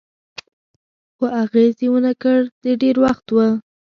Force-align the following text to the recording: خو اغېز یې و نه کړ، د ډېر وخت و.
خو 1.15 1.25
اغېز 1.43 1.75
یې 1.83 1.87
و 1.91 1.95
نه 2.05 2.13
کړ، 2.21 2.39
د 2.63 2.65
ډېر 2.81 2.95
وخت 3.05 3.25
و. 3.31 3.37